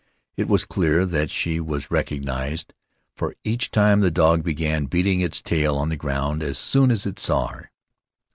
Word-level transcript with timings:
It 0.35 0.47
was 0.47 0.65
clear 0.65 1.05
that 1.05 1.29
she 1.29 1.59
was 1.59 1.91
recognized, 1.91 2.73
for 3.13 3.35
each 3.43 3.69
time 3.69 3.99
the 3.99 4.09
dog 4.09 4.43
began 4.43 4.85
beating 4.85 5.21
its 5.21 5.43
tail 5.43 5.77
on 5.77 5.89
the 5.89 5.95
ground 5.95 6.41
as 6.41 6.57
soon 6.57 6.89
as 6.89 7.05
it 7.05 7.19
saw 7.19 7.49
her. 7.49 7.71